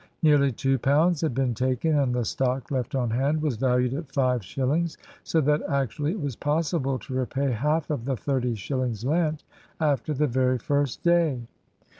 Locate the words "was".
3.39-3.55, 6.19-6.35